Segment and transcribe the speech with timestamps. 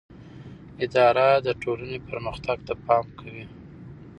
[0.83, 3.45] اداره د ټولنې پرمختګ ته پام کوي.